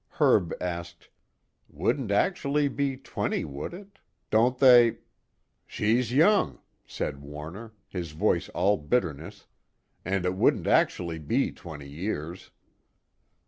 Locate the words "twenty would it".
2.97-3.99